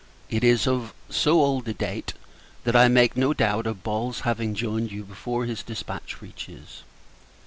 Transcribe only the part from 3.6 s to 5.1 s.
of Ball's having joined you